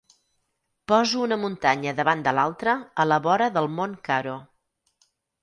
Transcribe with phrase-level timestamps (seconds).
[0.91, 4.35] Poso una muntanya davant de l'altra, a la vora del Mont Caro.